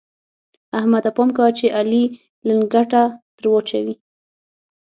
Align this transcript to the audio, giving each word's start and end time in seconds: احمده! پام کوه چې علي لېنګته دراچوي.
احمده! 0.79 1.09
پام 1.15 1.29
کوه 1.37 1.49
چې 1.57 1.65
علي 1.79 2.03
لېنګته 2.47 3.01
دراچوي. 3.37 3.95